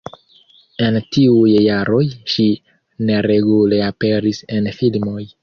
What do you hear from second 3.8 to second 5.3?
aperis en filmoj.